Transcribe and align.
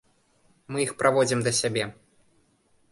Мы 0.71 0.77
іх 0.85 0.95
праводзім 1.03 1.39
для 1.47 1.53
сябе. 1.61 1.83